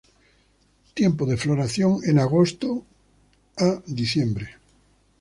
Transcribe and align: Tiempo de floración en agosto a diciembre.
Tiempo 0.99 1.23
de 1.27 1.37
floración 1.43 1.93
en 2.09 2.15
agosto 2.25 2.69
a 3.67 3.69
diciembre. 3.99 4.47